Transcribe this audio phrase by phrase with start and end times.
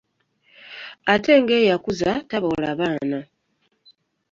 [1.13, 3.19] Ate nga eyakuza taboola baana.